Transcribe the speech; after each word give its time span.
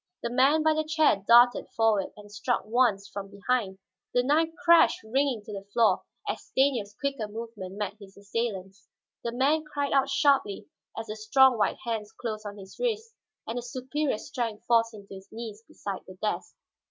The 0.23 0.31
man 0.31 0.63
by 0.63 0.73
the 0.73 0.83
chair 0.83 1.23
darted 1.27 1.69
forward 1.77 2.07
and 2.17 2.31
struck 2.31 2.65
once, 2.65 3.07
from 3.07 3.29
behind. 3.29 3.77
The 4.15 4.23
knife 4.23 4.49
crashed 4.65 5.03
ringing 5.03 5.43
to 5.43 5.53
the 5.53 5.67
floor 5.71 6.01
as 6.27 6.41
Stanief's 6.41 6.95
quicker 6.99 7.27
movement 7.27 7.75
met 7.77 7.97
his 7.99 8.17
assailant's. 8.17 8.87
The 9.23 9.31
man 9.31 9.63
cried 9.63 9.93
out 9.93 10.09
sharply 10.09 10.65
as 10.97 11.05
the 11.05 11.15
strong 11.15 11.55
white 11.55 11.77
hands 11.85 12.11
closed 12.13 12.47
on 12.47 12.57
his 12.57 12.79
wrists 12.79 13.13
and 13.45 13.59
the 13.59 13.61
superior 13.61 14.17
strength 14.17 14.65
forced 14.65 14.91
him 14.95 15.05
to 15.05 15.13
his 15.13 15.31
knees 15.31 15.61
beside 15.67 16.01
the 16.07 16.15
desk. 16.15 16.55